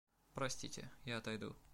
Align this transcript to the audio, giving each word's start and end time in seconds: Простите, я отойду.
Простите, 0.33 0.89
я 1.05 1.17
отойду. 1.19 1.55